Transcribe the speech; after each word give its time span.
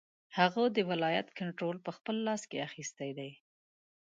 هغه 0.37 0.61
ولایت 0.89 1.27
کنټرول 1.39 1.77
په 1.85 1.91
خپل 1.97 2.15
لاس 2.27 2.41
کې 2.49 2.65
اخیستی 2.67 3.11
دی. 3.17 3.31